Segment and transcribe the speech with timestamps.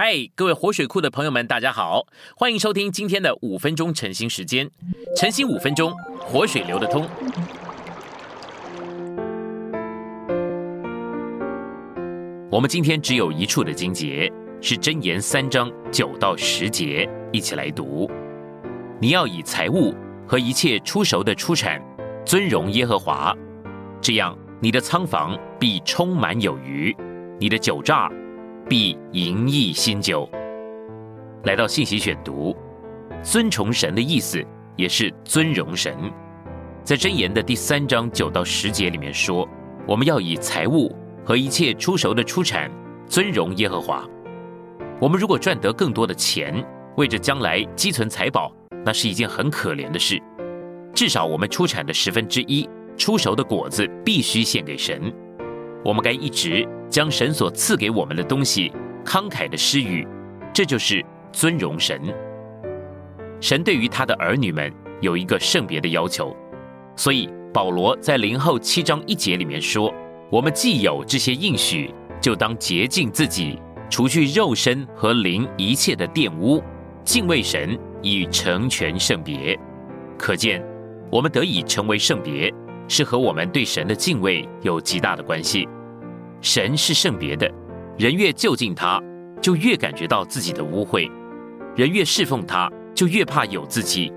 [0.00, 2.06] 嗨，各位活水库的朋友们，大家好，
[2.36, 4.70] 欢迎收听今天的五分钟晨兴时间。
[5.16, 7.04] 晨兴五分钟，活水流得通。
[12.48, 18.08] 我们今天只有一处的经节，是箴言三章九到十节，一起来读。
[19.00, 19.92] 你要以财物
[20.28, 21.82] 和一切出熟的出产
[22.24, 23.36] 尊荣耶和华，
[24.00, 26.96] 这样你的仓房必充满有余，
[27.40, 28.08] 你的酒榨。
[28.68, 30.28] 必盈溢新酒。
[31.44, 32.54] 来到信息选读，
[33.22, 34.44] 尊崇神的意思
[34.76, 35.96] 也是尊荣神。
[36.84, 39.48] 在箴言的第三章九到十节里面说，
[39.86, 42.70] 我们要以财物和一切出熟的出产
[43.06, 44.06] 尊荣耶和华。
[45.00, 46.62] 我们如果赚得更多的钱，
[46.96, 48.52] 为着将来积存财宝，
[48.84, 50.22] 那是一件很可怜的事。
[50.94, 55.10] 至少我们出产的十分之一出熟的果子必须献给神。
[55.84, 56.66] 我们该一直。
[56.90, 58.72] 将神所赐给我们的东西
[59.04, 60.08] 慷慨的施予，
[60.54, 62.00] 这就是尊荣神。
[63.42, 66.34] 神对于他的儿女们有一个圣别的要求，
[66.96, 69.92] 所以保罗在零后七章一节里面说
[70.32, 76.62] ：“我们既有这些应许，就当洁净自己，除去肉身和灵一切的玷污，
[77.04, 79.54] 敬畏神，以成全圣别。”
[80.18, 80.64] 可见，
[81.12, 82.50] 我们得以成为圣别，
[82.88, 85.68] 是和我们对神的敬畏有极大的关系。
[86.40, 87.48] 神是圣别的，
[87.98, 89.00] 人越就近他，
[89.40, 91.10] 就越感觉到自己的污秽；
[91.76, 94.12] 人越侍奉他，就越怕有自己。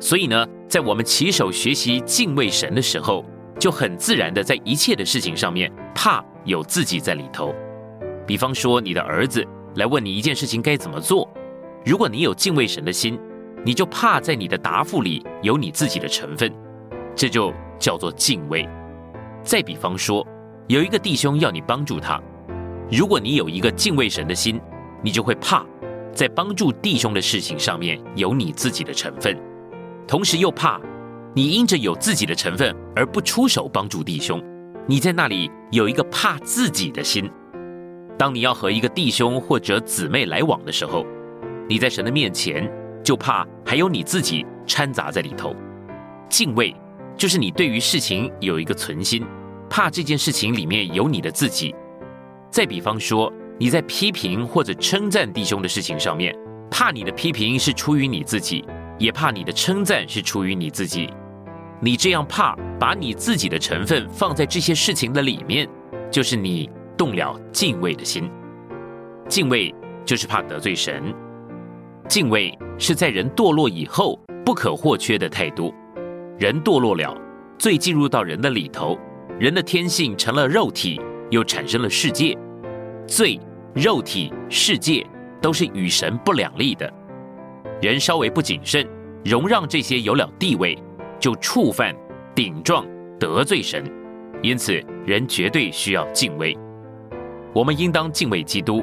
[0.00, 3.24] 所以呢，在我们起手学习敬畏神的时候，
[3.58, 7.54] 就很自然的在一切的事情上面怕有自己在里头。
[8.26, 9.44] 比方说，你的儿子
[9.76, 11.28] 来问你一件事情该怎么做，
[11.84, 13.18] 如果你有敬畏神的心，
[13.64, 16.52] 你就怕在你的答复里有你自己的成分，
[17.14, 18.68] 这就叫做敬畏。
[19.42, 20.26] 再比方说。
[20.68, 22.20] 有一个弟兄要你帮助他，
[22.90, 24.60] 如果你有一个敬畏神的心，
[25.00, 25.64] 你就会怕
[26.12, 29.38] 在帮助弟兄的事情上面有你自己的成分，
[30.08, 30.80] 同时又怕
[31.36, 34.42] 你因着有自己的成分而不出手帮助弟兄，
[34.88, 37.30] 你在那里有一个怕自己的心。
[38.18, 41.06] 当你要和一个弟兄或者姊妹来往的时候，
[41.68, 42.68] 你在神的面前
[43.04, 45.54] 就怕还有你自己掺杂在里头。
[46.28, 46.74] 敬畏
[47.16, 49.24] 就是你对于事情有一个存心。
[49.68, 51.74] 怕这件事情里面有你的自己。
[52.50, 56.32] 再比方说，你在批评或者称赞弟兄的事情上面，
[56.70, 58.64] 怕你的批评是出于你自己，
[58.96, 61.10] 也怕你的称赞是出于你自己。
[61.80, 65.68] 你这样怕把你自己的成分放在这些事情的里面，
[66.10, 68.30] 就是你动了敬畏的心。
[69.28, 71.12] 敬畏就是怕得罪神。
[72.08, 75.74] 敬畏是在人堕落以后不可或缺的态度。
[76.38, 77.16] 人堕落了，
[77.58, 78.98] 罪进入到人的里头。
[79.38, 82.36] 人的天性成了肉体，又产生了世界，
[83.06, 83.38] 罪、
[83.74, 85.06] 肉体、世界
[85.40, 86.90] 都是与神不两立的。
[87.82, 88.86] 人稍微不谨慎，
[89.24, 90.78] 容让这些有了地位，
[91.18, 91.94] 就触犯、
[92.34, 92.86] 顶撞、
[93.18, 93.84] 得罪神。
[94.42, 96.56] 因此，人绝对需要敬畏。
[97.54, 98.82] 我们应当敬畏基督。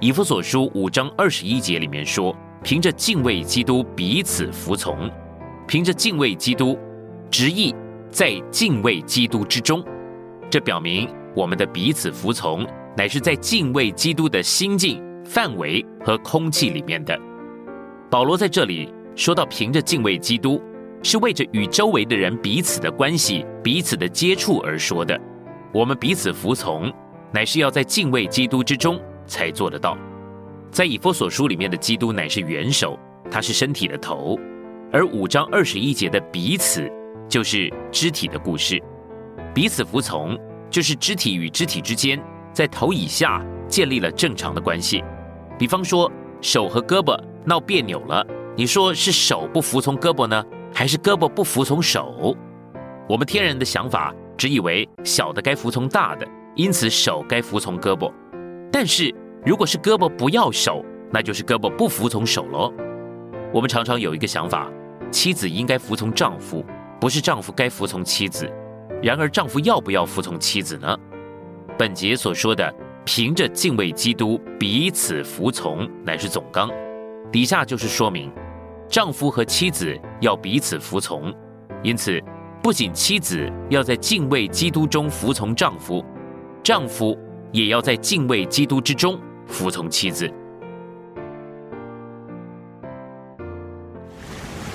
[0.00, 5.08] 以弗所书五章二十一节里面说：“凭着敬畏基督，彼此服从；
[5.66, 6.78] 凭着敬畏基督，
[7.30, 7.74] 执意。”
[8.08, 9.84] 在敬畏基督之中，
[10.48, 12.66] 这表明我们的彼此服从，
[12.96, 17.18] 乃是在敬畏基督的心境范围和空气里面的。
[18.08, 20.62] 保罗在这里说到，凭着敬畏基督，
[21.02, 25.20] 是为着与周围的人彼此的关系、彼此的接触而说的。
[25.74, 26.90] 我们彼此服从，
[27.34, 29.98] 乃是要在敬畏基督之中才做得到。
[30.70, 32.98] 在以弗所书里面的基督乃是元首，
[33.30, 34.38] 他是身体的头，
[34.92, 36.90] 而五章二十一节的彼此。
[37.28, 38.80] 就是肢体的故事，
[39.52, 40.38] 彼此服从，
[40.70, 45.02] 就是肢体与肢体之间在头以下建立了正常的关系。
[45.58, 46.08] 比方说，
[46.40, 48.24] 手和胳膊闹别扭了，
[48.54, 50.40] 你说是手不服从胳膊呢，
[50.72, 52.36] 还是胳膊不服从手？
[53.08, 56.24] 我们天然的想法只以为小的该服从大的，
[56.54, 58.08] 因此手该服从胳膊。
[58.70, 59.12] 但是
[59.44, 62.72] 如果是胳膊不要手，那就是胳膊不服从手喽。
[63.52, 64.70] 我们常常有一个想法，
[65.10, 66.64] 妻子应该服从丈夫。
[66.98, 68.50] 不是丈夫该服从妻子，
[69.02, 70.96] 然而丈夫要不要服从妻子呢？
[71.76, 76.70] 本节所说的凭着敬畏基督彼此服从，乃是总纲。
[77.30, 78.32] 底下就是说明，
[78.88, 81.32] 丈夫和妻子要彼此服从。
[81.82, 82.18] 因此，
[82.62, 86.02] 不仅妻子要在敬畏基督中服从丈夫，
[86.62, 87.16] 丈夫
[87.52, 90.32] 也要在敬畏基督之中服从妻子。